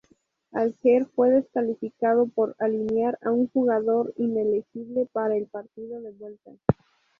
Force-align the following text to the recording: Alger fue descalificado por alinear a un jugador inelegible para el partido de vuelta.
Alger 0.53 1.05
fue 1.15 1.29
descalificado 1.29 2.27
por 2.27 2.55
alinear 2.57 3.19
a 3.21 3.29
un 3.29 3.49
jugador 3.51 4.11
inelegible 4.17 5.05
para 5.13 5.37
el 5.37 5.45
partido 5.45 6.01
de 6.01 6.09
vuelta. 6.13 6.53